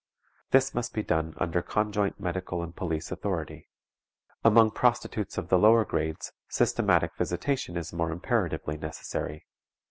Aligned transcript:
This 0.49 0.73
must 0.73 0.93
be 0.95 1.03
done 1.03 1.35
under 1.37 1.61
conjoint 1.61 2.19
medical 2.19 2.63
and 2.63 2.75
police 2.75 3.11
authority. 3.11 3.69
Among 4.43 4.71
prostitutes 4.71 5.37
of 5.37 5.49
the 5.49 5.59
lower 5.59 5.85
grades 5.85 6.31
systematic 6.49 7.13
visitation 7.17 7.77
is 7.77 7.93
more 7.93 8.09
imperatively 8.11 8.77
necessary. 8.79 9.45